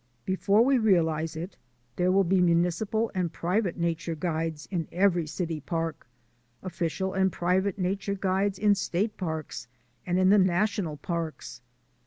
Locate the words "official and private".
6.63-7.77